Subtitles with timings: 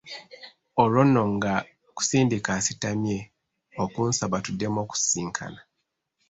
[0.81, 1.53] Olwo nno nga
[1.95, 3.17] kusindika asitamye
[3.83, 5.59] okunsaba tuddemu okusisinkana.